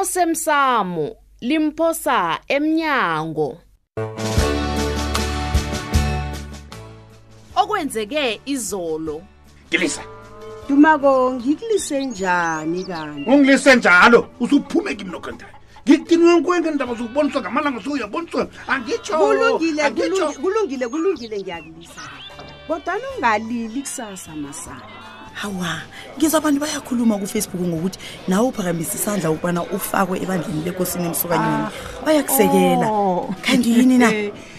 osemsamo 0.00 1.16
limphosa 1.40 2.40
emnyango 2.48 3.58
okwenzeke 7.56 8.40
izolo 8.46 9.22
gilisa 9.70 10.02
dumako 10.68 11.32
ngikulise 11.34 12.04
njani 12.06 12.84
kanti 12.84 13.30
ungilise 13.30 13.76
njalo 13.76 14.28
usuphume 14.40 14.94
kimi 14.94 15.10
nokhontayo 15.10 15.54
ngidinwe 15.88 16.40
kuwe 16.42 16.60
ngendaba 16.60 16.94
zokuboniswa 16.94 17.40
ngamalanga 17.40 17.80
sokuyaboniswa 17.84 18.46
angitsho 18.66 19.14
kulungile 19.18 19.84
kulungile 20.40 20.84
kulungile 20.88 21.36
ngiyakulisa 21.40 22.02
kodwa 22.66 22.96
ungalili 23.16 23.80
kusasa 23.82 24.34
masana 24.36 24.82
hawa 25.34 25.80
ngizwa 26.18 26.38
abantu 26.40 26.60
bayakhuluma 26.60 27.18
kufacebook 27.18 27.60
ngokuthi 27.66 27.98
nawe 28.28 28.46
uphakamisa 28.48 28.94
isandla 28.94 29.30
ukubana 29.30 29.60
ufakwe 29.62 30.22
ebandleni 30.22 30.62
lekosini 30.64 31.06
emsukanyeni 31.10 31.64
ah, 31.66 31.72
bayakusekela 32.06 32.86
oh. 32.90 33.34
kanti 33.42 33.68
yini 33.76 33.98
na 33.98 34.10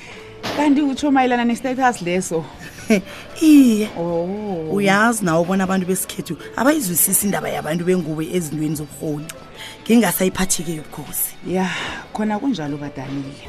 kanti 0.57 0.81
utsho 0.81 1.11
mayelana 1.11 1.45
ne-status 1.45 2.01
leso 2.01 2.43
iye 3.41 3.87
oh. 3.97 4.67
uyazi 4.75 5.25
nawe 5.25 5.39
ubona 5.41 5.63
abantu 5.63 5.87
besikhethu 5.87 6.35
abayizwisisi 6.55 7.25
indaba 7.25 7.49
yabantu 7.49 7.83
benguwe 7.85 8.27
ezintweni 8.35 8.75
zobuhoni 8.75 9.25
ngingasayiphathekeyo 9.87 10.83
bukhosi 10.83 11.31
ya 11.47 11.65
khona 12.13 12.39
kunjalo 12.39 12.77
badanile 12.77 13.47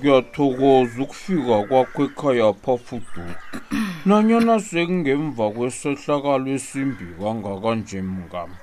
ngiyathokoza 0.00 0.96
ukufika 1.04 1.56
kwakho 1.68 2.00
ekhaya 2.08 2.48
phafuduka 2.64 3.34
nanyana 4.08 4.54
sekungemva 4.68 5.44
kwesehlakalo 5.54 6.48
esimbi 6.58 7.06
kangakanje 7.20 8.00
mngami 8.12 8.56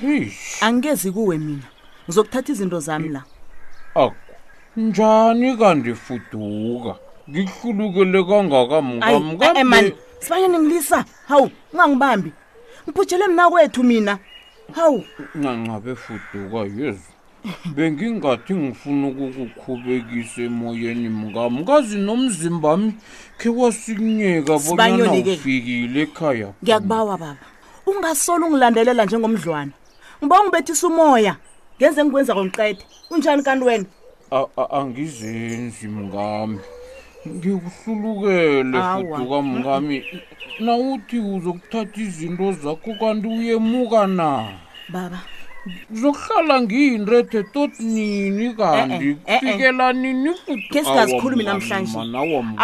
angikezi 0.66 1.10
kuwe 1.16 1.36
mina 1.46 1.68
ngizokuthatha 2.06 2.50
izinto 2.54 2.80
zami 2.88 3.10
la 3.16 3.22
aku 3.96 4.16
njani 4.84 5.50
kanti 5.62 5.92
fuduka 6.04 6.92
ngihlulukele 7.30 8.20
kangakamngamkamani 8.30 9.92
sibanyona 10.24 10.58
ngilisa 10.60 10.98
hawu 11.28 11.48
ungangibambi 11.74 12.32
ngiphutshele 12.84 13.26
mna 13.28 13.46
kwethu 13.50 13.84
mina 13.84 14.20
hawu 14.76 15.04
nancabe 15.36 15.96
fuduka 15.96 16.58
yezu 16.84 17.10
bengingathi 17.76 18.54
ngifuna 18.56 19.08
ukukukhubekisa 19.08 20.42
emoyeni 20.50 21.10
mngami 21.10 21.64
kazi 21.68 21.98
nomzimba 21.98 22.68
ami 22.76 22.90
khe 23.40 23.50
wasinyeka 23.60 24.54
bonyanaufikile 24.64 25.98
ekhaya 26.06 26.50
ngiyakubawa 26.62 27.12
baba 27.24 27.32
ungasola 27.90 28.46
ungilandelela 28.48 29.04
njengomdlwana 29.06 29.74
ngiba 30.20 30.36
ungibethisa 30.40 30.84
umoya 30.88 31.34
ngenze 31.78 32.00
ngikwenza 32.04 32.34
konqede 32.38 32.82
unjani 33.12 33.42
kanti 33.48 33.66
wena 33.68 33.88
angizenzi 34.80 35.88
mngami 35.88 36.60
ngikuhlulukele 37.28 38.80
futuka 39.20 39.42
mngami 39.48 39.98
nawuthi 40.66 41.18
uzokuthatha 41.34 41.98
izinto 42.06 42.48
zakho 42.62 42.92
kanti 43.00 43.28
uyemuka 43.38 44.02
na 44.18 44.30
baba 44.92 45.20
zokuhlala 46.02 46.56
ngiyindrethe 46.64 47.40
tot 47.54 47.74
nini 47.80 48.48
kanti 48.60 49.10
eh, 49.10 49.18
eh, 49.26 49.34
eh, 49.34 49.40
kufikela 49.40 49.88
nini 49.94 50.32
futke 50.44 50.78
singazikhulumi 50.84 51.44
namhlanje 51.48 51.96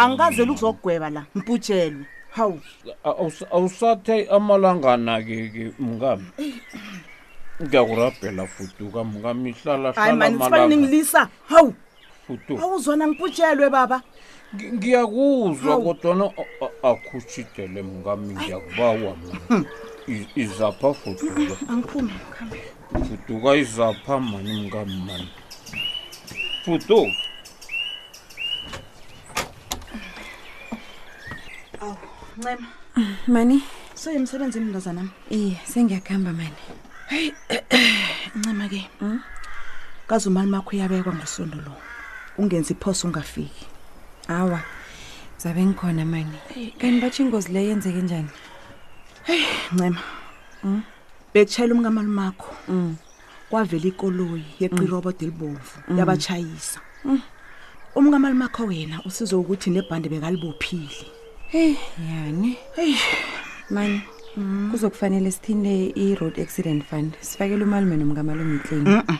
angikazeli 0.02 0.50
ukuzogweba 0.50 1.08
la 1.10 1.22
mputshelwe 1.34 2.04
hawu 2.36 2.58
awusathe 3.52 4.16
amalanganake-ke 4.36 5.64
mngami 5.78 6.26
ngiyakurabhela 7.62 8.44
futuka 8.54 9.00
mngami 9.04 9.50
hlalahlaaaningilisa 9.56 11.28
hawu 11.48 11.72
futuawuzona 12.26 13.08
ngiputshelwe 13.08 13.66
baba 13.70 13.98
ngiyakuzwa 14.54 15.72
kodwa 15.84 16.12
na 16.18 16.26
akhushidele 16.90 17.80
mngami 17.86 18.34
ngiyakubawa 18.34 19.10
mina 19.22 19.38
hmm. 19.48 19.62
izapha 20.42 20.90
fuduka 20.98 21.54
fuduka 23.08 23.50
izapha 23.62 24.14
mani 24.20 24.52
mngami 24.62 24.96
mani 25.06 25.28
fuduka 26.64 27.10
awu 31.84 31.96
ncema 32.38 32.66
mani 33.32 33.56
soye 34.00 34.16
emsebenzini 34.18 34.64
mntazanam 34.68 35.08
iye 35.36 35.54
sengiyakuhamba 35.72 36.32
mani 36.38 36.58
heyi 37.10 37.30
ncema 38.38 38.66
ke 38.68 38.80
hmm? 38.98 39.18
kazi 40.06 40.28
umali 40.28 40.50
makho 40.50 40.70
uyabekwa 40.74 41.12
ngosondo 41.16 41.56
lo 41.66 41.72
ungenzi 42.38 42.72
iphosa 42.74 43.06
ungafiki 43.08 43.64
awa 44.28 44.60
zabe 45.38 45.64
ngikhona 45.64 46.04
mani 46.04 46.38
kanti 46.78 47.00
batsho 47.00 47.22
ingozi 47.22 47.52
leyo 47.52 47.68
yenzeke 47.70 48.02
njani 48.02 48.28
heyi 49.24 49.46
ncema 49.72 50.00
mm? 50.64 50.82
bekutshayela 51.34 51.74
umkamali 51.74 52.08
makho 52.08 52.52
mm. 52.68 52.96
kwavela 53.50 53.86
ikoloyi 53.90 54.44
yeqirobodo 54.60 55.10
hmm. 55.10 55.24
elibomvu 55.28 55.76
mm. 55.88 55.98
yabatshayisa 55.98 56.80
mm. 57.04 57.20
umkamali 57.96 58.34
makho 58.34 58.64
wena 58.64 59.00
usizwe 59.04 59.38
ukuthi 59.38 59.70
nebhande 59.70 60.08
bekalibophile 60.08 60.94
heyi 61.48 61.70
eh, 61.70 61.76
yani 62.10 62.56
heyi 62.76 62.96
mani 63.70 64.02
hmm. 64.34 64.70
kuzokufanele 64.70 65.24
mm. 65.26 65.32
sithinde 65.32 65.86
i-road 65.86 66.40
accident 66.42 66.84
fund 66.84 67.14
sifakele 67.20 67.64
umalume 67.64 67.96
nomkamali 67.96 68.40
omitleni 68.40 68.90
mm 68.90 68.98
-mm 69.06 69.18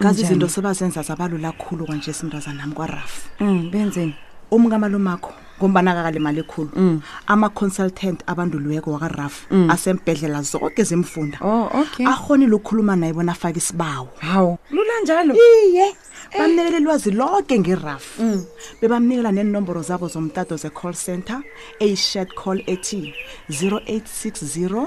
kazi 0.00 0.22
izinto 0.22 0.48
sebazenza 0.48 1.02
zabalula 1.04 1.52
khulu 1.52 1.84
kwanje 1.86 2.12
simraza 2.12 2.52
nami 2.52 2.72
kwarafu 2.74 3.28
mm, 3.40 3.70
benzeni 3.72 4.14
omkamalumakho 4.50 5.32
ngombana 5.60 5.92
kakalimali 5.94 6.40
ekhulu 6.40 6.70
mm. 6.76 7.00
ama-consultant 7.28 8.22
abanduliweko 8.26 8.92
wakarafu 8.92 9.44
mm. 9.54 9.70
asembhedlela 9.70 10.42
zonke 10.42 10.82
zemfunda 10.82 11.38
oh, 11.42 11.68
akhonile 12.08 12.54
ukukhuluma 12.56 12.96
naye 12.96 13.12
bona 13.12 13.32
afake 13.32 13.58
isibawo 13.58 14.08
hawu 14.18 14.58
lula 14.70 14.92
njalo 15.02 15.34
iye 15.34 15.86
eh. 15.88 15.94
bamnikele 16.38 16.80
lwazi 16.80 17.10
lonke 17.10 17.58
ngerafu 17.58 18.40
bebamnikela 18.82 19.32
neenomboro 19.32 19.82
zabo 19.82 20.08
zomtato 20.08 20.56
ze-call 20.56 20.94
center 20.94 21.42
eyi-shed 21.80 22.28
call 22.44 22.62
ethi 22.66 23.12
0860 23.50 24.86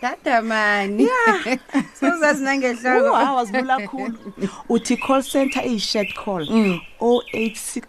tatamani 0.00 1.08
sozazi 2.00 2.42
nangehlaawazibula 2.44 3.78
khulu 3.86 4.18
uthi 4.68 4.96
call 4.96 5.22
center 5.22 5.62
iyi-shat 5.64 6.06
call 6.24 6.46
mm. 6.50 6.78
o 7.00 7.14
oh 7.16 7.22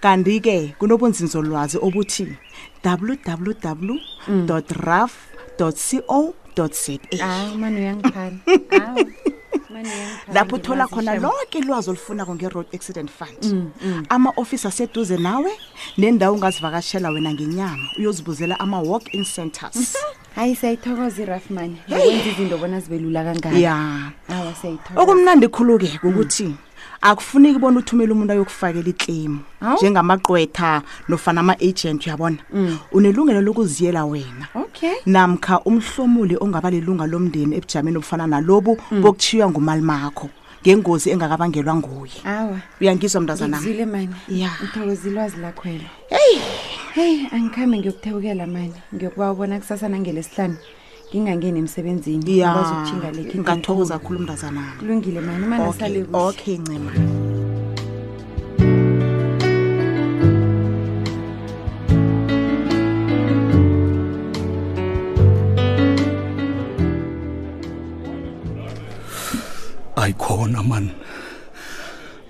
kanti-ke 0.00 0.74
kunobunzinzolwazi 0.78 1.78
obuthi 1.82 2.36
www 2.84 3.98
rafco 4.84 5.70
lapho 10.34 10.56
uthola 10.56 10.86
khona 10.86 11.14
lonke 11.14 11.58
ilwazi 11.58 11.90
olufunako 11.90 12.34
nge-road 12.34 12.66
accident 12.76 13.10
fund 13.18 13.42
mm, 13.54 13.70
mm. 13.84 14.04
ama-ofisi 14.08 14.66
aseduze 14.68 15.16
nawe 15.16 15.50
nendawo 15.98 16.34
ungazivakashela 16.36 17.10
wena 17.10 17.32
ngenyama 17.34 17.86
uyozibuzela 17.98 18.60
ama-walk 18.60 19.14
in 19.14 19.24
centers 19.24 19.76
mm 19.76 19.82
-hmm 19.84 20.29
hayi 20.34 20.56
siyayithokoza 20.56 21.22
irafman 21.22 21.74
ekwenza 21.90 22.28
izinto 22.32 22.58
bona 22.58 22.80
zibe 22.80 22.98
lula 23.02 23.24
kangani 23.26 23.62
ya 23.62 24.12
okumnandi 24.96 25.46
khulu-ke 25.48 25.98
kukuthi 26.00 26.54
akufuneki 27.02 27.58
bona 27.58 27.78
uthumela 27.82 28.12
umuntu 28.14 28.32
ayokufakela 28.32 28.88
iklemu 28.94 29.40
njengamagqwetha 29.82 30.82
nofana 31.08 31.40
ama-agenti 31.40 32.08
uyabona 32.08 32.38
mm. 32.52 32.78
unelungelo 32.92 33.42
lokuziyela 33.42 34.04
wena 34.06 34.46
namkha 35.06 35.60
umhlomuli 35.66 36.36
ongaba 36.40 36.70
lelunga 36.70 37.06
lomndeni 37.06 37.56
ebujameni 37.56 37.96
obufana 37.98 38.26
nalobu 38.26 38.78
mm. 38.90 39.02
bokuthiywa 39.02 39.50
ngumali 39.50 39.82
makho 39.82 40.28
ngengozi 40.62 41.10
engakabangelwa 41.10 41.74
nguye 41.74 42.18
uyangizwa 42.80 43.20
mntazanaya 43.20 44.06
heyi 46.10 46.40
Hey, 46.90 47.16
ngikamukuthokela 47.32 48.46
manje. 48.46 48.82
Ngiyakubona 48.94 49.58
kusasa 49.62 49.86
nangelesihlani. 49.88 50.56
Ngingangene 51.10 51.58
emsebenzini 51.62 52.18
ngizokuthinga 52.18 53.10
leke. 53.10 53.38
Ngikathokoza 53.38 53.98
khulumuza 53.98 54.50
nama. 54.50 54.72
Kulungile 54.78 55.20
manje, 55.20 55.46
uma 55.46 55.58
nasahlere. 55.58 56.08
Okay, 56.12 56.58
ncane. 56.58 56.90
Ayikhona 69.96 70.62
manje. 70.62 70.94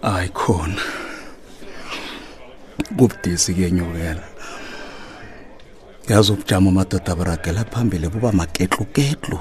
Ayikhona. 0.03 0.81
Buphthi 2.97 3.39
sike 3.39 3.71
nyokhela. 3.73 4.25
yazi 6.11 6.33
ubujamo 6.33 6.71
amadoda 6.71 7.13
abaragela 7.15 7.63
phambili 7.71 8.11
buba 8.11 8.33
maketluketlu 8.35 9.39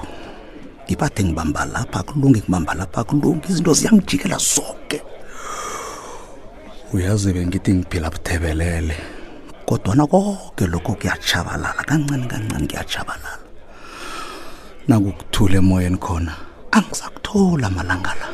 ngibade 0.86 1.20
ngibamba 1.26 1.64
lapha 1.66 2.00
kulungi 2.06 2.46
ngibamba 2.46 2.72
lapha 2.78 3.02
kulungi 3.04 3.50
izinto 3.50 3.72
ziyangijikela 3.74 4.38
zonke 4.38 5.02
uyazi 6.94 7.34
bengithi 7.34 7.74
ngiphila 7.74 8.08
buthebelele 8.14 8.96
kodwana 9.66 10.06
konke 10.06 10.64
lokho 10.70 10.94
kuyatshabalala 10.94 11.82
kancane 11.90 12.26
kancane 12.30 12.66
kuyatshabalala 12.70 13.34
nakukuthula 14.88 15.56
emoyeni 15.58 15.98
khona 15.98 16.32
angisakuthola 16.70 17.66
amalanga 17.66 18.12
la 18.20 18.28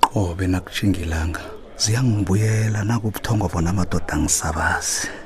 qobe 0.00 0.46
nakutshingilanga 0.48 1.40
ziyangibuyela 1.76 2.80
nakubuthongo 2.88 3.52
bona 3.52 3.68
amadoda 3.70 4.12
angisabazi 4.16 5.23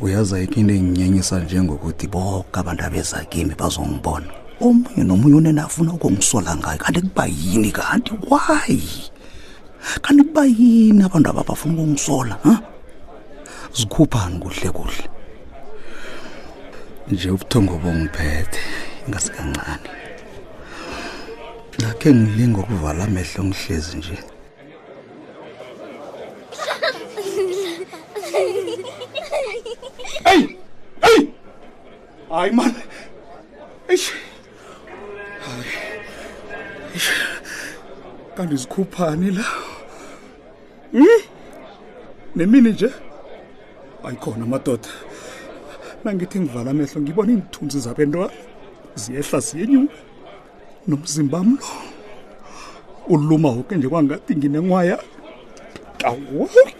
uyaza 0.00 0.40
ike 0.40 0.60
into 0.60 0.74
enginyenyisa 0.74 1.38
njengokuthi 1.40 2.06
boke 2.08 2.60
abantu 2.60 2.84
abeza 2.84 3.24
kimi 3.28 3.54
bazongibona 3.56 4.26
omunye 4.60 5.02
nomunye 5.04 5.36
unenafuna 5.36 5.92
ukungisola 5.94 6.54
ngayo 6.56 6.78
kanti 6.78 7.00
kuba 7.02 7.26
yini 7.26 7.72
kanti 7.72 8.12
why 8.30 8.80
kanti 10.02 10.22
kuba 10.24 10.44
yini 10.46 11.02
abantu 11.02 11.30
ababafuna 11.30 11.72
ukungisola 11.82 12.38
ha 12.44 12.62
zikhuphani 13.74 14.38
kuhle 14.38 14.70
kuhle 14.70 15.02
nje 17.10 17.30
ubuthongo 17.30 17.76
bongiphethe 17.82 18.60
ingasikancane 19.08 19.90
lakhe 21.82 22.12
ngilinga 22.14 22.58
ukuvala 22.60 23.04
amehlo 23.04 23.44
ngihlezi 23.44 23.96
nje 23.98 24.18
hayi 32.28 32.52
man 32.52 32.72
kandizikhuphani 38.36 39.30
la 39.30 39.44
nemini 42.36 42.68
nje 42.70 42.90
ayikhona 44.04 44.46
madoda 44.46 44.88
nangithi 46.04 46.40
ngivala 46.40 46.70
amehlo 46.70 47.00
ngibona 47.00 47.32
iinthunzi 47.32 47.80
zabentwa 47.80 48.30
ziyehla 48.94 49.40
ziyenyuke 49.40 49.94
nomzimba 50.86 51.44
mlo 51.44 51.66
uluma 53.08 53.48
hoke 53.50 53.74
nje 53.76 53.88
kwangadi 53.88 54.36
nginenwaya 54.36 54.98
awoke 56.04 56.77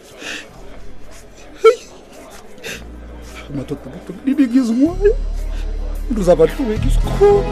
matokudibigiza 3.56 4.70
umwoyo 4.72 5.12
mntu 6.10 6.20
uzawubatuweka 6.20 6.84
isikhulu 6.86 7.44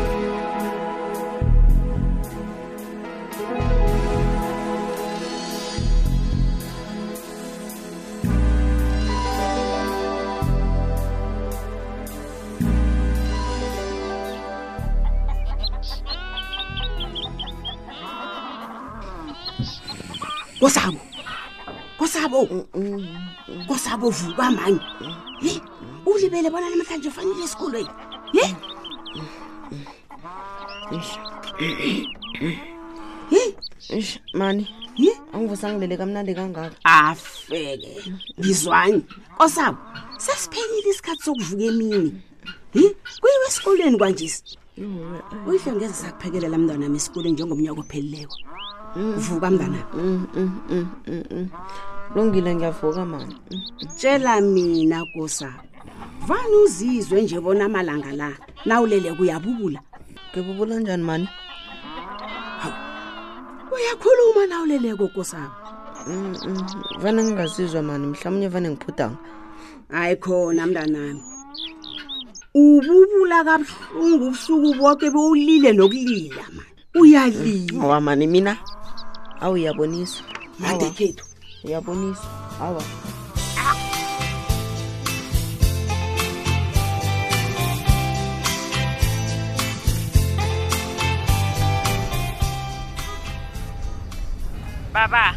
Kosabo. 20.61 20.99
Kosabo. 21.99 22.39
Kosabo 23.69 24.07
vuba 24.11 24.51
manje. 24.51 24.87
vele 26.37 26.51
bona 26.55 26.67
namhlanje 26.71 27.09
ufanele 27.09 27.43
esikolweni 27.47 27.91
ye 33.35 33.45
ish 33.99 34.11
mani 34.41 34.65
angivusangilele 35.33 35.95
kamnandi 36.01 36.33
kangaka 36.39 36.77
afeke 36.97 37.91
ngizwani 38.41 39.01
kosabo 39.39 39.79
sesiphelile 40.25 40.89
isikhathi 40.93 41.23
sokuvuka 41.27 41.65
emini 41.71 42.11
hi 42.77 42.83
kuyiwe 43.21 43.47
esikolweni 43.51 43.97
kwanjesi 44.01 44.43
uyihle 45.49 45.73
ngeze 45.77 45.95
sakuphekelela 46.03 46.57
mntwana 46.61 46.87
ami 46.87 46.99
esikolweni 47.01 47.35
njengomnyaka 47.35 47.81
ophelileko 47.83 48.37
vuka 49.27 49.49
mntana 49.53 49.81
lungile 52.15 52.51
ngiyavuka 52.55 53.03
mani 53.13 53.35
tshela 53.99 54.35
mina 54.55 54.99
kosabo 55.15 55.65
vani 56.29 56.57
uzizwe 56.65 57.23
nje 57.23 57.41
bona 57.41 57.65
amalanga 57.65 58.13
la 58.13 58.33
nawulele 58.65 59.15
kuyabubula 59.15 59.81
ngibubula 60.33 60.75
njani 60.81 61.03
mani 61.05 61.29
uyakhuluma 63.75 64.47
nawuleleko 64.47 65.09
kosabo 65.09 65.53
mm, 66.07 66.37
mm, 66.47 66.71
vane 66.99 67.25
ngingazizwa 67.25 67.83
mani 67.83 68.07
mhlawumnye 68.07 68.49
vane 68.49 68.69
ngiphudanga 68.71 69.19
hayi 69.91 70.17
khona 70.17 70.67
mntanami 70.67 71.23
ububula 72.55 73.45
kabuhlungu 73.45 74.25
ubusuku 74.25 74.75
boke 74.79 75.11
bewulile 75.11 75.73
nokulila 75.73 76.43
mani 76.57 76.75
uyalila 77.01 77.83
awa 77.85 78.01
mani 78.01 78.27
mina 78.27 78.57
awu 79.41 79.55
uyaboniswa 79.55 80.23
mandekhethu 80.59 81.25
uyaboniswa 81.65 82.29
awa, 82.31 82.35
awa. 82.35 82.71
awa. 82.71 82.71
awa. 82.71 82.79
awa. 82.79 82.85
awa. 82.85 83.11
awa. 83.15 83.16
baba 94.97 95.35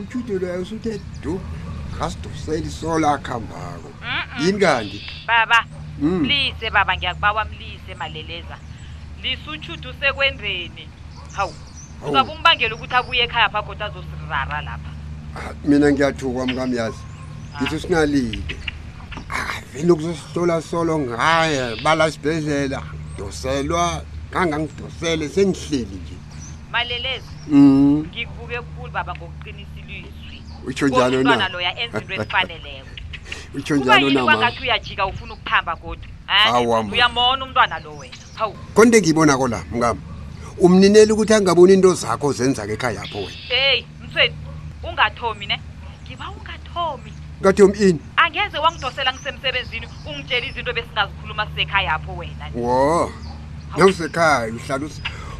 uthudo 0.00 0.38
leyo 0.38 0.62
usuthe 0.62 1.00
du 1.22 1.40
ngasidosela 1.96 2.66
isola 2.68 3.06
akhambako 3.14 3.90
yini 4.40 4.58
kanti 4.58 4.98
baba 5.26 5.64
mm. 5.98 6.18
mlise 6.22 6.70
baba 6.70 6.94
ngiyakubawa 6.96 7.42
mlise 7.50 7.94
maleleza 7.98 8.56
lisuthudu 9.22 9.88
sekwenzeni 10.00 10.88
hawu 11.36 11.54
uzabe 12.08 12.30
ungibangela 12.32 12.74
ukuthi 12.74 12.94
abuye 12.96 13.22
ekhaya 13.26 13.48
pha 13.50 13.62
kodwa 13.62 13.86
azosirara 13.86 14.62
lapha 14.62 14.92
mina 15.64 15.90
ngiyathukwa 15.92 16.46
mkamyazi 16.46 17.02
ah. 17.04 17.62
ngithi 17.62 17.80
sinalide 17.80 18.56
vele 19.74 19.90
ukuzosihlola 19.92 20.62
solo 20.62 20.98
ngaye 20.98 21.76
bala 21.82 22.10
sibhedlela 22.10 22.80
doselwa 23.18 24.02
kangangidosele 24.32 25.28
sengihleli 25.28 25.96
nje 26.02 26.18
malelezi 26.74 27.28
mm. 27.48 27.98
ngivuke 28.10 28.60
kukhulu 28.60 28.90
baba 28.92 29.14
ngokuqinisa 29.14 29.70
ilizwi 29.80 30.42
utsho 30.66 30.86
njalo 30.88 31.22
na 31.22 31.48
loya 31.54 31.70
enzinto 31.82 32.14
efaneleko 32.14 32.88
utsho 33.54 33.74
njalo 33.76 34.10
na 34.10 34.20
mama 34.24 34.34
ngathi 34.38 34.60
uyajika 34.66 35.02
ufuna 35.06 35.32
ukuphamba 35.36 35.72
kodwa 35.76 36.06
hayi 36.26 36.66
uyamona 36.92 37.44
umntwana 37.44 37.78
lo 37.78 37.90
wena 37.96 38.16
hawu 38.34 38.52
konde 38.74 39.00
ngibona 39.00 39.36
kola 39.38 39.62
mngam 39.72 39.98
umnineli 40.58 41.12
ukuthi 41.14 41.34
angaboni 41.38 41.74
into 41.74 41.94
zakho 41.94 42.32
zenza 42.32 42.66
ke 42.66 42.72
ekhaya 42.74 43.02
apho 43.06 43.18
wena 43.18 43.38
hey 43.48 43.84
mtsweni 44.06 44.34
ungathomi 44.82 45.46
ne 45.46 45.56
ngiba 46.06 46.26
ungathomi 46.34 47.10
ngathomi 47.40 47.74
ini 47.78 48.00
angeze 48.18 48.56
wangidosela 48.58 49.10
ngisemsebenzini 49.14 49.86
ungitshela 50.06 50.46
izinto 50.50 50.72
besingazikhuluma 50.74 51.46
sisekhaya 51.46 51.90
apho 51.94 52.12
wena 52.18 52.44
wo 52.54 52.74
nawusekhaya 53.78 54.50
uhlala 54.54 54.88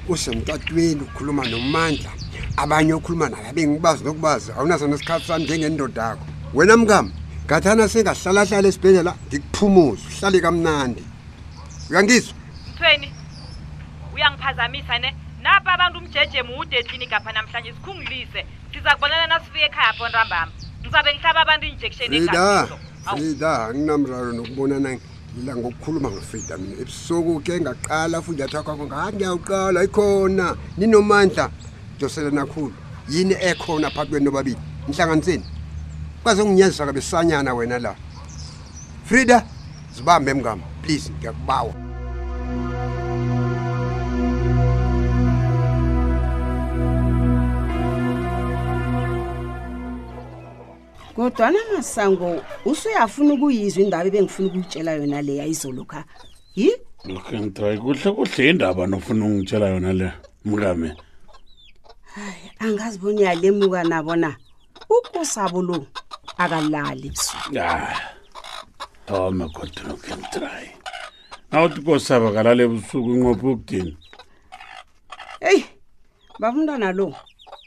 usemtatweni 0.08 1.00
ukhuluma 1.00 1.44
nomandla 1.48 2.10
abanye 2.56 2.92
okhuluma 2.92 3.28
naye 3.28 3.48
abengikubazi 3.48 4.04
nokubazi 4.04 4.50
awunasona 4.52 4.94
isikhathi 4.96 5.26
sami 5.26 5.44
njengendodakho 5.44 6.24
wena 6.54 6.76
mkami 6.76 7.10
ngathana 7.46 7.88
sengahlalahlala 7.88 8.68
esibhedlela 8.68 9.12
ngikuphumuze 9.28 10.02
uhlale 10.08 10.40
kamnandi 10.44 11.02
uyangizwa 11.90 12.34
mthweni 12.72 13.08
uyangiphazamisa 14.14 14.94
ne 14.98 15.10
napha 15.42 15.72
abantu 15.74 15.98
umjeje 15.98 16.42
mude 16.42 16.76
etlini 16.76 17.06
gapha 17.06 17.32
namhlanje 17.32 17.72
sikhungilise 17.72 18.40
siza 18.72 18.94
kubonana 18.94 19.26
nasifike 19.26 19.64
ekhaya 19.68 19.92
pho 19.96 20.08
ntambama 20.08 20.52
ngizabe 20.82 21.10
ngihlaba 21.14 21.40
abantu 21.42 21.64
injectionfrida 21.66 22.66
frida 23.10 23.50
anginamraro 23.66 24.32
nokubonana 24.32 24.90
ngiyagila 25.34 25.56
ngokukhuluma 25.58 26.08
ngofaith 26.14 26.50
amina 26.54 26.76
ebusuku 26.82 27.42
ke 27.44 27.54
ngaqala 27.60 28.22
futhi 28.22 28.34
ngiyathiwa 28.38 28.62
kwakho 28.62 28.84
ngaa 28.86 29.10
ngiyawuqala 29.12 29.78
ikhona 29.86 30.46
ninomandla 30.78 31.44
joselanakhulu 31.98 32.72
yini 33.10 33.34
ekhona 33.50 33.90
phakathi 33.90 34.10
kweni 34.10 34.24
nobabili 34.26 34.58
nihlanganiseni 34.88 35.44
kwazeunginyaziswa 36.22 36.86
kabesanyana 36.86 37.50
wena 37.54 37.78
la 37.78 37.92
frida 39.08 39.38
zibambe 39.96 40.30
emngama 40.30 40.62
please 40.82 41.10
ngiyakubawa 41.18 41.83
kodwana 51.16 51.58
masango 51.74 52.30
usuyafuna 52.70 53.34
ukuyizwa 53.34 53.82
indaba 53.82 54.06
ebengifuna 54.10 54.46
ukuyitshela 54.48 54.90
yona 54.98 55.22
le 55.22 55.34
ayizolokha 55.44 56.00
yi 56.58 56.70
lokhe 57.08 57.36
ngitrayi 57.40 57.78
kuhle 57.82 58.08
kuhle 58.16 58.42
indaba 58.50 58.82
nofuna 58.90 59.22
ungitshela 59.26 59.66
yona 59.72 59.92
le 59.98 60.08
mngame 60.44 60.88
hayi 62.14 62.44
angaziboni 62.64 63.22
yalemuka 63.22 63.82
nabona 63.90 64.30
ukusabo 64.94 65.62
lo 65.68 65.76
akalali 66.42 67.08
busuku 67.14 67.60
hawa 69.08 69.30
magoda 69.38 69.80
lokhe 69.88 70.12
ngitrayi 70.18 70.70
nawuthi 71.50 71.80
kosaba 71.86 72.26
kalali 72.34 72.62
busuku 72.72 73.08
inqopha 73.14 73.46
ukudini 73.54 73.92
eyi 75.48 75.62
babumntwana 76.40 76.88
lo 76.98 77.06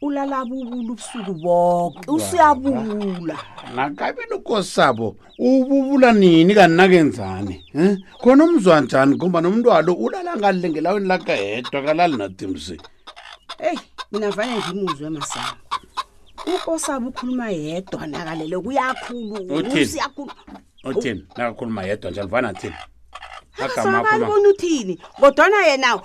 ulala 0.02 0.46
bubula 0.46 0.76
ubusuku 0.94 1.34
bonke 1.42 2.12
usiyabula 2.16 3.38
nakabi 3.76 4.22
nokosabo 4.30 5.16
ububula 5.42 6.14
nini 6.14 6.54
kaninakenzani 6.58 7.56
um 7.76 7.98
khona 8.22 8.44
umzwa 8.46 8.82
njani 8.82 9.16
ngoba 9.16 9.42
nomntwalo 9.42 9.94
ulala 9.94 10.38
ngale 10.38 10.70
ngelawini 10.70 11.08
lakhe 11.08 11.34
yedwa 11.46 11.82
kalali 11.82 12.16
natimsi 12.18 12.76
eyi 13.68 13.80
mina 14.12 14.30
vane 14.36 14.58
ngimuzwe 14.60 15.10
masango 15.10 15.66
ukosabo 16.56 17.08
ukhuluma 17.10 17.50
yedwa 17.50 18.08
nakalelo 18.08 18.62
kuyakhuluusiyakhulu 18.62 20.32
oh, 20.86 20.90
uthini 20.90 21.22
oh, 21.30 21.34
nakakhuluma 21.38 21.84
yedwa 21.90 22.12
njani 22.12 22.30
vana 22.30 22.54
thini 22.54 22.78
agamakhuluma 23.66 24.50
uthini 24.50 24.94
kodwana 25.20 25.66
yena 25.68 25.96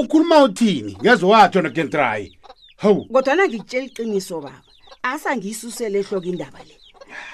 ukhuluma 0.00 0.36
uthini 0.42 0.96
ngeze 1.02 1.26
watsho 1.26 1.62
nokentrayi 1.62 2.36
hawu 2.82 3.04
kodwana 3.12 3.42
ngikutshela 3.48 3.84
iqiniso 3.88 4.36
baba 4.44 4.60
asangiyisusele 5.12 5.96
ehloko 6.02 6.26
indaba 6.32 6.60
le 6.68 6.74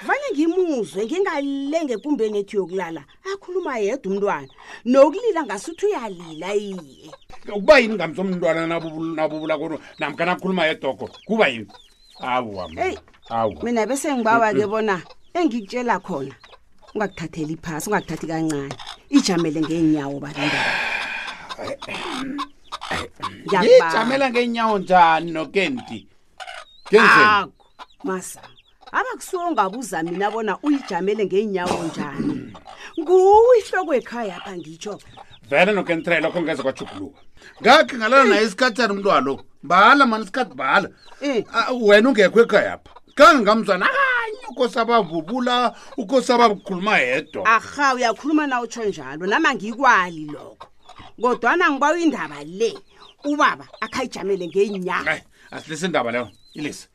vane 0.07 0.25
ngimuzwe 0.33 1.01
ngingalenge 1.07 1.95
kumbeni 2.03 2.35
ethu 2.41 2.55
yokulala 2.59 3.01
akhuluma 3.31 3.73
yedwa 3.83 4.07
umntwana 4.11 4.47
nokulila 4.91 5.41
ngasuthi 5.47 5.83
uyalila 5.89 6.49
iye 6.53 7.09
ukuba 7.57 7.73
yini 7.81 7.95
ngamsa 7.97 8.19
omntwana 8.23 8.61
nabubula 8.71 9.53
kono 9.59 9.75
namkana 9.99 10.31
akhuluma 10.35 10.63
yedogo 10.69 11.05
kuba 11.27 11.45
yini 11.53 11.67
hawu 12.23 12.49
wamaeyi 12.57 12.97
hawu 13.31 13.51
mina 13.63 13.81
bese 13.89 14.07
ngibawa 14.13 14.49
ke 14.57 14.65
bona 14.71 14.95
engikutshela 15.37 15.95
khona 16.05 16.35
ungakuthatheli 16.93 17.55
phasi 17.63 17.85
ungakuthathi 17.89 18.25
kancane 18.31 18.73
ijamele 19.15 19.59
ngeenyawo 19.65 20.15
balindaba 20.19 20.71
yijamela 23.63 24.29
ngeenyawo 24.29 24.79
njani 24.79 25.31
nokenti 25.31 26.07
ako 26.97 27.51
masa 28.03 28.41
abakusuongabuza 28.91 30.03
mina 30.03 30.31
bona 30.31 30.57
uyijamele 30.63 31.25
ngeenyawo 31.25 31.77
njani 31.87 32.33
nguwihloko 32.99 33.91
ekhaya 33.99 34.35
apha 34.39 34.53
ngitsho 34.57 34.95
vele 35.49 35.71
nokentry 35.71 36.17
lokho 36.23 36.39
ngeze 36.41 36.61
kwajhuguluka 36.63 37.19
ngakhe 37.61 37.93
ngalala 37.97 38.23
naye 38.29 38.43
isikhathiyani 38.47 38.93
umntwana 38.93 39.21
lo 39.27 39.33
bhala 39.67 40.03
mani 40.09 40.23
isikhathi 40.25 40.53
bhala 40.59 40.87
eh. 41.21 41.39
wena 41.87 42.09
ungekho 42.09 42.39
ekhaya 42.45 42.71
apha 42.75 42.91
kange 43.17 43.39
ngamzwana 43.43 43.85
akanye 43.85 44.45
ukosabavubula 44.51 45.55
ukosabakhuluma 46.01 46.95
hedwa 47.03 47.43
arha 47.55 47.85
uyakhuluma 47.95 48.43
na 48.47 48.55
utsho 48.63 48.83
njalo 48.89 49.23
nama 49.27 49.49
ngikwali 49.55 50.25
lokho 50.35 50.67
kodwana 51.21 51.65
ngiba 51.71 51.89
uyindaba 51.93 52.37
le 52.45 52.71
ubaba 53.25 53.65
akhayijamele 53.85 54.45
ngenyanga 54.47 55.21
asilise 55.51 55.87
ndaba 55.87 56.11
leyo 56.13 56.27
ilisi 56.53 56.85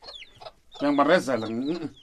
uyangibarezela 0.81 1.45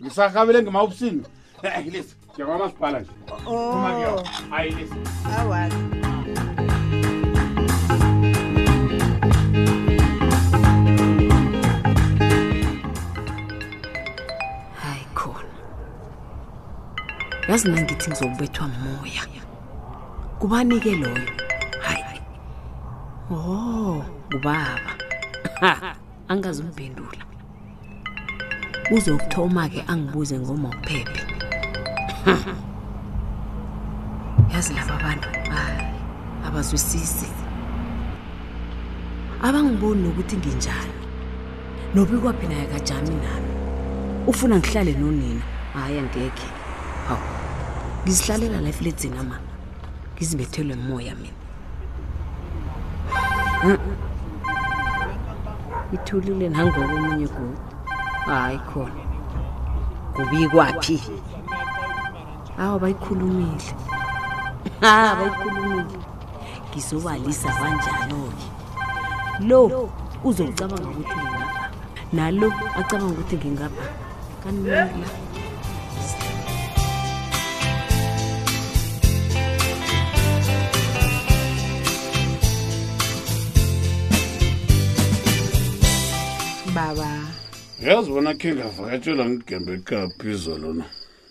ngisahabele 0.03 0.62
ngemaopsini 0.62 1.23
eh, 1.62 1.87
ilisi 1.87 2.12
ndiyakwamasibhala 2.33 3.00
nje 3.00 3.15
oh. 3.47 4.21
yazi 17.49 17.69
nangithi 17.69 18.11
ngizokubethwa 18.11 18.69
moya 18.69 19.23
kubanike 20.39 20.95
loyo 20.97 21.50
oh 23.30 24.04
ngubaba 24.30 24.80
angazimpendula 26.30 27.22
uzokuthoma-ke 28.96 29.80
angibuze 29.92 30.38
ngoma 30.40 30.68
uphephe 30.75 31.22
yazi 34.52 34.75
laba 34.75 34.94
abantu 35.00 35.28
abazwisisi 36.46 37.28
abangiboni 39.46 40.00
nokuthi 40.06 40.34
nginjani 40.40 40.94
nobikwaphi 41.94 42.46
naye 42.50 42.66
kajami 42.72 43.14
nami 43.25 43.52
ufuna 44.30 44.54
ngihlale 44.58 44.92
nonina 45.00 45.44
hhayi 45.75 45.96
angekhe 46.02 46.49
hawu 47.08 47.26
ngizihlalela 48.02 48.58
la 48.60 48.68
efletzini 48.75 49.16
ama 49.22 49.37
ngizibethelwe 50.14 50.76
moya 50.88 51.14
mina 51.14 51.39
ithulile 55.95 56.49
nangoko 56.52 56.81
omunye 56.97 57.26
godi 57.35 57.59
hayi 58.29 58.59
khona 58.69 59.02
kubikwaphi 60.14 60.97
awa 62.62 62.76
bayikhulumile 62.83 63.69
a 64.85 65.17
bayikhulumile 65.21 65.85
ngizobalisa 66.69 67.49
kanjalo-ke 67.59 68.47
lo 69.49 69.61
uzocabanga 70.29 70.87
ukuthi 70.88 71.17
ngingapha 71.17 71.71
nalo 72.17 72.49
acabanga 72.81 73.12
ukuthi 73.14 73.35
ngingapha 73.40 73.85
kanila 74.43 74.88
baba 86.75 87.19
yazi 87.85 88.11
bona 88.11 88.35
khe 88.39 88.55
ngavakatshela 88.55 89.25
ngigembe 89.29 89.79
kaphizo 89.89 90.59
lona 90.62 90.85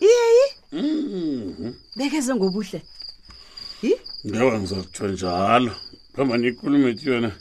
iyeyi 0.03 0.47
mm. 0.83 1.73
bekeze 1.97 2.31
ngobuhle 2.35 2.79
yi 3.83 3.93
ngoba 4.27 4.55
ngizakutsho 4.59 5.05
njalo 5.13 5.71
gamba 6.15 6.33
niyikhulumethi 6.37 7.05
yona 7.09 7.31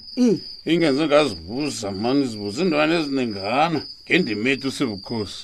ingenze 0.71 1.02
ngazibuza 1.07 1.87
mani 2.02 2.23
zibuza 2.31 2.59
iindwane 2.62 2.93
ezinengana 3.00 3.81
ngendimethi 4.07 4.64
usebukhosi 4.71 5.40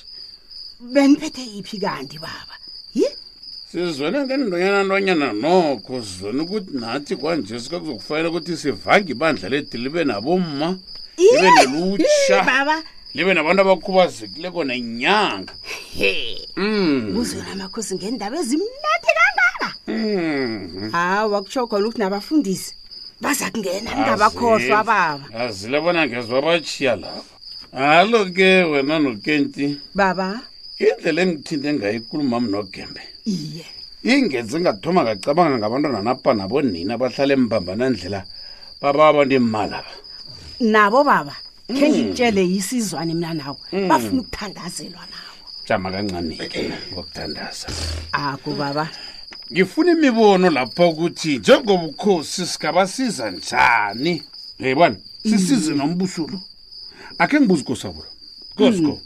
beniphethe 0.93 1.41
yiphi 1.53 1.77
kanti 1.83 2.17
baba 2.25 2.55
yi 2.99 3.07
sizwene 3.69 4.17
ngendonyana 4.25 4.79
ndwanyana 4.85 5.27
nokho 5.43 5.93
sizwene 6.07 6.39
ukuthi 6.45 6.71
nathi 6.81 7.13
kwanje 7.21 7.55
sika 7.63 7.77
kuzokufanela 7.81 8.27
ukuthi 8.31 8.53
sivange 8.61 9.09
ibandla 9.15 9.45
ledi 9.53 9.77
libe 9.83 10.01
nabomma 10.09 10.67
libe 11.17 11.51
nolutsha 11.71 12.83
libe 13.13 13.33
nabantu 13.33 13.61
abakhubazekile 13.61 14.51
kona 14.51 14.75
inyanga 14.75 15.53
mm. 16.57 17.17
uzona 17.17 17.47
amakhosi 17.53 17.95
ngeendaba 17.95 18.35
ezimnathi 18.41 19.09
kangaka 19.17 19.67
mm-hmm. 19.87 20.89
hawa 20.91 21.41
kutsho 21.43 21.67
khona 21.67 21.85
ukuthi 21.85 21.99
nabafundisi 21.99 22.71
baza 23.21 23.49
kungena 23.51 23.91
ningabakhohlwa 23.95 24.83
baba 24.83 25.29
azile 25.39 25.77
bona 25.83 26.07
ngezwa 26.07 26.41
batshiya 26.45 26.95
lapha 27.01 27.35
hallo 27.71 28.25
ke 28.35 28.63
wena 28.71 28.99
nokenti 28.99 29.77
baba 29.95 30.27
indlela 30.83 31.21
engithinde 31.21 31.69
ngayikulumam 31.73 32.45
nogembe 32.51 33.01
iye 33.25 33.65
ingenzi 34.03 34.59
ngathoma 34.59 35.01
ngacabanga 35.03 35.57
ngabantwana 35.59 36.01
napa 36.03 36.31
nabonina 36.33 36.93
bahlale 36.99 37.33
embambanandlela 37.35 38.19
bababa 38.81 39.21
ndimmalaba 39.25 39.91
nabo 40.59 41.03
baba 41.03 41.35
khe 41.67 41.89
ngikutshele 41.89 42.43
mm. 42.43 42.51
yisizwane 42.51 43.13
mina 43.13 43.33
nawe 43.33 43.57
mm. 43.73 43.87
bafuna 43.87 44.21
ukuthandazelwa 44.21 45.01
nawo 45.01 45.49
jama 45.67 45.91
kancanike 45.91 46.71
ngokuthandaza 46.93 47.67
aku 48.11 48.53
baba 48.53 48.89
ngifuna 49.53 49.91
imibono 49.91 50.49
lapho 50.49 50.89
ukuthi 50.89 51.37
njengobukhosi 51.37 52.45
singabasiza 52.45 53.31
njani 53.31 54.23
yeyibona 54.59 54.95
sisize 55.23 55.71
mm. 55.71 55.77
nombusulo 55.77 56.39
akhe 57.17 57.39
ngibuze 57.39 57.61
ikosabulo 57.61 58.07
kosiko 58.55 59.01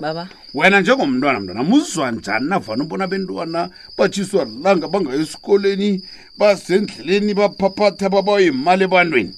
baba 0.00 0.28
wena 0.54 0.80
njengomntwana 0.80 1.40
mntwana 1.40 1.62
muzwa 1.62 2.10
njani 2.10 2.48
navana 2.48 2.84
ubona 2.84 3.06
bentwana 3.06 3.70
batshiswa 3.98 4.44
lilanga 4.44 4.88
bangayo 4.88 5.20
esikoleni 5.20 6.04
basendleleni 6.38 7.34
baphaphatha 7.34 8.08
babayo 8.10 8.46
imali 8.46 8.84
ebantwini 8.84 9.34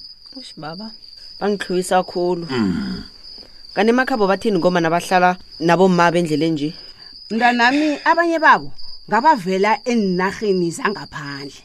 baba 0.57 0.91
bangitlhoyisa 1.39 1.97
khulu 2.03 2.45
mm. 2.49 3.03
kanti 3.73 3.89
emakhabo 3.93 4.25
bathini 4.27 4.57
ngoma 4.59 4.79
nabahlala 4.81 5.37
nabomma 5.61 6.11
bendlela 6.11 6.47
nje 6.49 6.73
mntanami 7.31 7.97
abanye 8.05 8.39
babo 8.39 8.73
ngabavela 9.09 9.83
enarheni 9.85 10.71
zangaphandle 10.71 11.57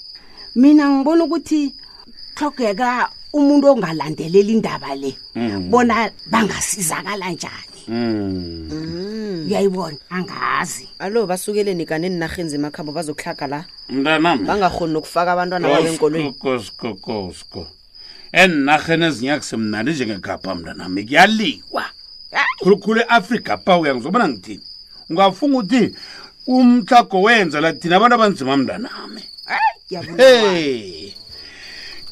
mina 0.55 0.85
ngibona 0.91 1.25
ukuthi 1.25 1.73
tlogeka 2.37 3.09
umuntu 3.33 3.67
ongalandeleli 3.73 4.53
indaba 4.53 4.93
le 4.95 5.17
mm. 5.37 5.71
bona 5.73 6.11
bangasizakala 6.29 7.27
njani 7.33 7.81
mm. 7.89 9.49
uyayibona 9.49 9.97
angazi 10.13 10.85
alo 10.99 11.25
basukeleni 11.27 11.87
kani 11.89 12.07
eninarheni 12.07 12.49
zemakhabo 12.53 12.93
bazokuhlaga 12.93 13.47
la 13.47 13.59
mntanami 13.89 14.45
bangakhoni 14.45 14.93
nokufaka 14.93 15.33
abantwana 15.33 15.65
babenkolweni 15.69 16.31
eenarheni 18.35 19.05
ezinyakusemnandi 19.07 19.91
njengekhapha 19.93 20.55
mntanami 20.55 21.05
kuyaliwa 21.07 21.85
khulukhulu 22.63 23.01
eafrika 23.01 23.57
pa 23.57 23.79
uyangizobona 23.79 24.29
ngithini 24.29 24.61
ungafunga 25.11 25.57
ukuthi 25.59 25.97
umtlago 26.47 27.23
wenza 27.23 27.61
la 27.61 27.73
thina 27.73 27.97
abantu 27.97 28.15
abanzima 28.17 28.57
mntanami 28.57 29.23
e 30.19 31.13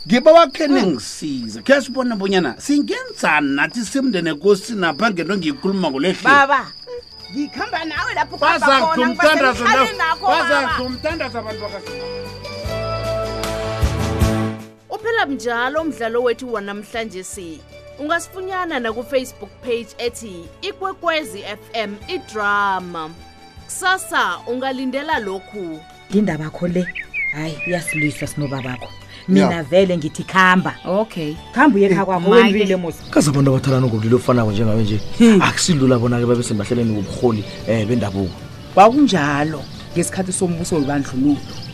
ngiba 0.07 0.31
wakhe 0.33 0.69
ningisiza 0.69 1.61
khe 1.67 1.81
sibona 1.83 2.17
bonyana 2.17 2.61
singenzani 2.65 3.55
nathi 3.57 3.83
simndene 3.85 4.35
kosinapha 4.35 5.11
ngento 5.11 5.35
ngiyikhuluma 5.37 5.89
ngolehlbaba 5.91 6.61
ngikhamba 7.33 7.79
nawe 7.85 8.11
laphobazakhe 8.15 9.01
umthandazo 9.01 9.65
abantu 11.41 11.61
bakasi 11.65 11.93
awuphela 15.01 15.27
mnjalo 15.27 15.81
umdlalo 15.81 16.23
wethu 16.23 16.53
wanamhlanje 16.53 17.25
si 17.25 17.61
ungasifunyana 17.99 18.81
nakufacebook 18.81 19.51
page 19.63 19.87
ethi 19.99 20.45
ikwekwezi 20.63 21.39
fm 21.43 21.95
idrama 22.09 23.11
kusasa 23.65 24.39
ungalindela 24.47 25.19
lokhu 25.19 25.81
indabakho 26.15 26.69
le 26.69 26.87
hayi 27.35 27.59
iyasilwisa 27.67 28.27
sinobabakho 28.27 28.89
mina 29.29 29.51
yeah. 29.53 29.65
vele 29.65 29.97
ngithi 29.99 30.25
khamba 30.25 30.75
okay 30.87 31.35
khamba 31.55 31.77
uye 31.79 31.89
khakwakhoile 31.89 32.79
kaze 33.11 33.31
abantu 33.31 33.51
abathalana 33.51 33.87
ngomlilo 33.87 34.17
ofanako 34.17 34.53
njengabe 34.53 34.83
nje 34.83 35.01
hmm. 35.19 35.43
akusilula 35.43 35.99
bona-ke 35.99 36.27
babe 36.27 36.43
sembahlelene 36.43 36.99
ubuholi 36.99 37.45
um 37.69 37.73
eh, 37.73 37.87
bendabuko 37.87 38.35
kwakunjalo 38.75 39.65
ngesikhathi 39.95 40.33
sombuso 40.33 40.79
lubandlululo 40.79 41.70